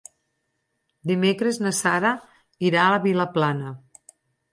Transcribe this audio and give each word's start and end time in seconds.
Dimecres 1.11 1.59
na 1.65 1.73
Sara 1.79 2.13
irà 2.71 2.87
a 2.87 2.97
Vilaplana. 3.05 3.75